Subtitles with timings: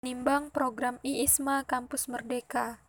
[0.00, 2.80] Menimbang program IISMA Kampus Merdeka,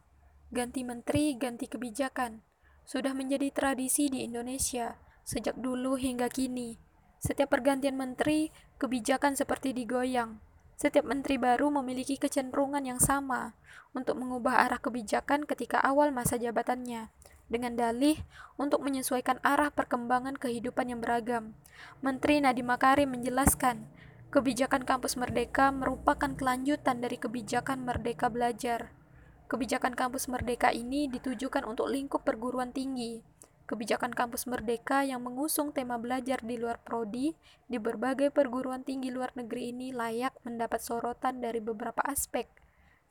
[0.47, 2.39] ganti menteri, ganti kebijakan,
[2.87, 4.95] sudah menjadi tradisi di Indonesia
[5.27, 6.79] sejak dulu hingga kini.
[7.19, 10.39] Setiap pergantian menteri, kebijakan seperti digoyang.
[10.79, 13.59] Setiap menteri baru memiliki kecenderungan yang sama
[13.91, 17.11] untuk mengubah arah kebijakan ketika awal masa jabatannya,
[17.51, 18.23] dengan dalih
[18.55, 21.59] untuk menyesuaikan arah perkembangan kehidupan yang beragam.
[21.99, 23.83] Menteri Nadiem Makarim menjelaskan
[24.31, 28.95] Kebijakan Kampus Merdeka merupakan kelanjutan dari kebijakan Merdeka Belajar.
[29.51, 33.27] Kebijakan Kampus Merdeka ini ditujukan untuk lingkup perguruan tinggi.
[33.67, 37.35] Kebijakan Kampus Merdeka yang mengusung tema belajar di luar prodi
[37.67, 42.47] di berbagai perguruan tinggi luar negeri ini layak mendapat sorotan dari beberapa aspek,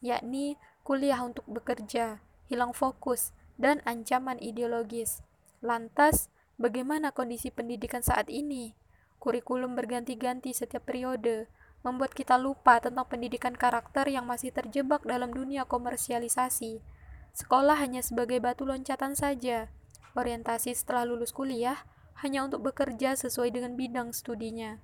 [0.01, 0.57] yakni
[0.89, 5.21] kuliah untuk bekerja, hilang fokus, dan ancaman ideologis.
[5.61, 8.73] Lantas, bagaimana kondisi pendidikan saat ini?
[9.21, 11.45] Kurikulum berganti-ganti setiap periode,
[11.85, 16.81] membuat kita lupa tentang pendidikan karakter yang masih terjebak dalam dunia komersialisasi.
[17.37, 19.69] Sekolah hanya sebagai batu loncatan saja.
[20.17, 21.85] Orientasi setelah lulus kuliah
[22.25, 24.81] hanya untuk bekerja sesuai dengan bidang studinya.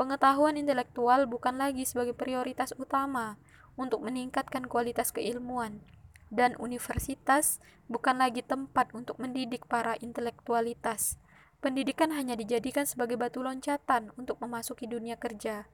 [0.00, 3.38] Pengetahuan intelektual bukan lagi sebagai prioritas utama
[3.78, 5.84] untuk meningkatkan kualitas keilmuan,
[6.34, 11.20] dan universitas bukan lagi tempat untuk mendidik para intelektualitas.
[11.64, 15.64] Pendidikan hanya dijadikan sebagai batu loncatan untuk memasuki dunia kerja.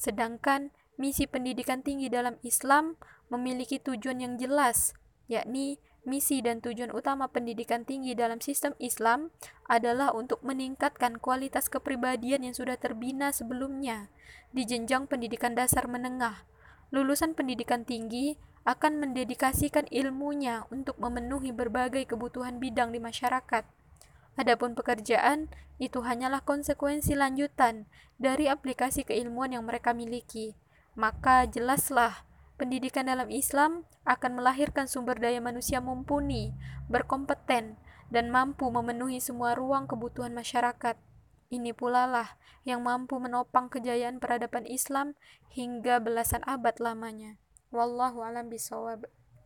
[0.00, 2.96] Sedangkan misi pendidikan tinggi dalam Islam
[3.28, 4.96] memiliki tujuan yang jelas,
[5.28, 5.76] yakni
[6.08, 9.28] misi dan tujuan utama pendidikan tinggi dalam sistem Islam
[9.68, 14.08] adalah untuk meningkatkan kualitas kepribadian yang sudah terbina sebelumnya
[14.56, 16.48] di jenjang pendidikan dasar menengah.
[16.96, 23.79] Lulusan pendidikan tinggi akan mendedikasikan ilmunya untuk memenuhi berbagai kebutuhan bidang di masyarakat
[24.40, 27.84] Adapun pekerjaan, itu hanyalah konsekuensi lanjutan
[28.16, 30.56] dari aplikasi keilmuan yang mereka miliki.
[30.96, 32.24] Maka jelaslah,
[32.56, 36.56] pendidikan dalam Islam akan melahirkan sumber daya manusia mumpuni,
[36.88, 37.76] berkompeten,
[38.08, 40.96] dan mampu memenuhi semua ruang kebutuhan masyarakat.
[41.52, 45.20] Ini pula lah yang mampu menopang kejayaan peradaban Islam
[45.52, 47.36] hingga belasan abad lamanya.
[47.68, 49.04] Wallahu alam bisawab.